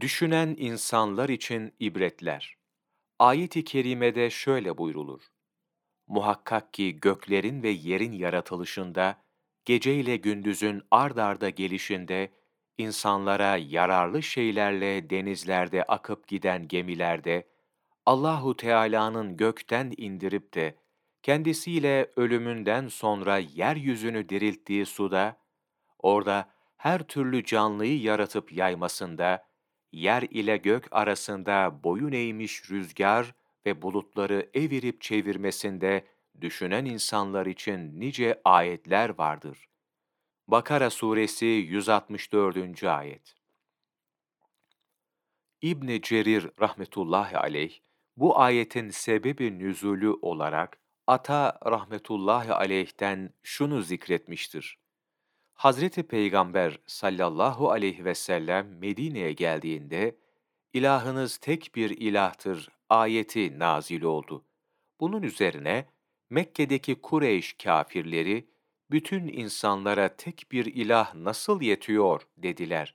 [0.00, 2.56] Düşünen insanlar için ibretler.
[3.18, 5.22] Ayet-i kerimede şöyle buyrulur.
[6.06, 9.22] Muhakkak ki göklerin ve yerin yaratılışında,
[9.64, 12.32] gece ile gündüzün ard arda gelişinde,
[12.78, 17.48] insanlara yararlı şeylerle denizlerde akıp giden gemilerde,
[18.06, 20.76] Allahu Teala'nın gökten indirip de
[21.22, 25.36] kendisiyle ölümünden sonra yeryüzünü dirilttiği suda,
[25.98, 29.47] orada her türlü canlıyı yaratıp yaymasında,
[29.92, 33.34] yer ile gök arasında boyun eğmiş rüzgar
[33.66, 36.06] ve bulutları evirip çevirmesinde
[36.40, 39.68] düşünen insanlar için nice ayetler vardır.
[40.48, 42.84] Bakara suresi 164.
[42.84, 43.34] ayet.
[45.62, 47.78] İbn Cerir rahmetullahi aleyh
[48.16, 54.78] bu ayetin sebebi nüzulü olarak Ata rahmetullahi aleyh'ten şunu zikretmiştir.
[55.58, 60.16] Hazreti Peygamber sallallahu aleyhi ve sellem Medine'ye geldiğinde
[60.72, 64.44] ilahınız tek bir ilahtır ayeti nazil oldu.
[65.00, 65.86] Bunun üzerine
[66.30, 68.48] Mekke'deki Kureyş kafirleri
[68.90, 72.94] bütün insanlara tek bir ilah nasıl yetiyor dediler.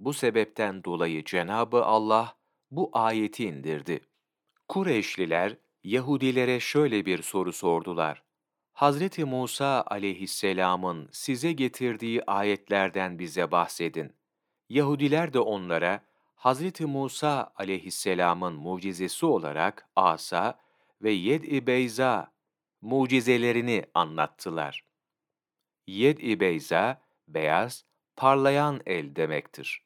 [0.00, 2.36] Bu sebepten dolayı Cenabı Allah
[2.70, 4.00] bu ayeti indirdi.
[4.68, 8.22] Kureyşliler Yahudilere şöyle bir soru sordular.
[8.74, 14.12] Hazreti Musa aleyhisselamın size getirdiği ayetlerden bize bahsedin.
[14.68, 20.58] Yahudiler de onlara Hazreti Musa aleyhisselamın mucizesi olarak asa
[21.02, 22.32] ve yed-i beyza
[22.80, 24.84] mucizelerini anlattılar.
[25.86, 27.84] Yed-i beyza, beyaz,
[28.16, 29.82] parlayan el demektir.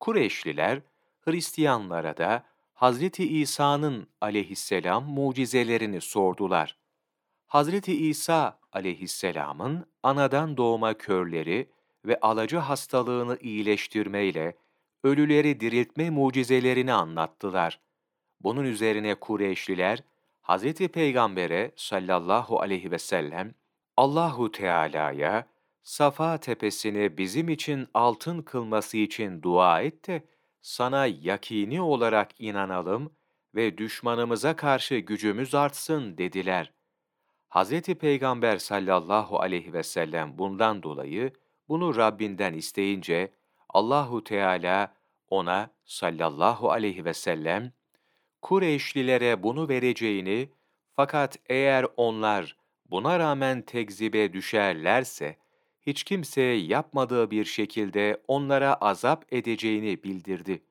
[0.00, 0.80] Kureyşliler,
[1.20, 2.44] Hristiyanlara da
[2.74, 6.83] Hazreti İsa'nın aleyhisselam mucizelerini sordular.
[7.54, 11.70] Hazreti İsa aleyhisselamın anadan doğma körleri
[12.04, 14.56] ve alacı hastalığını iyileştirmeyle
[15.04, 17.80] ölüleri diriltme mucizelerini anlattılar.
[18.40, 20.02] Bunun üzerine Kureyşliler
[20.42, 23.54] Hazreti Peygamber'e sallallahu aleyhi ve sellem
[23.96, 25.46] Allahu Teala'ya
[25.82, 30.22] Safa tepesini bizim için altın kılması için dua et de
[30.62, 33.12] sana yakini olarak inanalım
[33.54, 36.72] ve düşmanımıza karşı gücümüz artsın dediler.
[37.54, 37.80] Hz.
[37.80, 41.32] Peygamber sallallahu aleyhi ve sellem bundan dolayı
[41.68, 43.32] bunu Rabbinden isteyince
[43.68, 44.94] Allahu Teala
[45.28, 47.72] ona sallallahu aleyhi ve sellem
[48.42, 50.48] Kureyşlilere bunu vereceğini
[50.96, 52.56] fakat eğer onlar
[52.90, 55.36] buna rağmen tekzibe düşerlerse
[55.80, 60.62] hiç kimse yapmadığı bir şekilde onlara azap edeceğini bildirdi.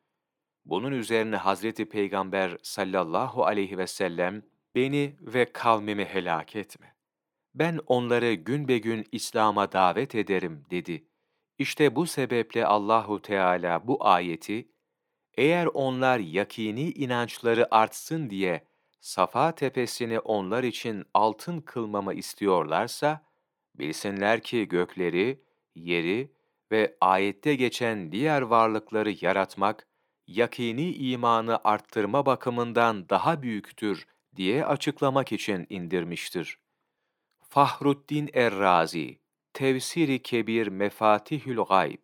[0.65, 4.43] Bunun üzerine Hazreti Peygamber sallallahu aleyhi ve sellem
[4.75, 6.95] beni ve kavmimi helak etme.
[7.55, 11.07] Ben onları gün be gün İslam'a davet ederim dedi.
[11.57, 14.67] İşte bu sebeple Allahu Teala bu ayeti
[15.37, 18.67] eğer onlar yakini inançları artsın diye
[18.99, 23.33] Safa tepesini onlar için altın kılmamı istiyorlarsa
[23.75, 25.43] Bilsinler ki gökleri,
[25.75, 26.31] yeri
[26.71, 29.87] ve ayette geçen diğer varlıkları yaratmak,
[30.27, 36.59] yakini imanı arttırma bakımından daha büyüktür diye açıklamak için indirmiştir.
[37.49, 39.19] Fahruddin Errazi,
[39.53, 41.99] Tevsiri Kebir Mefatihül Gayb,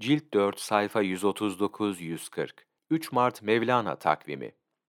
[0.00, 2.50] Cilt 4 sayfa 139-140,
[2.90, 4.52] 3 Mart Mevlana takvimi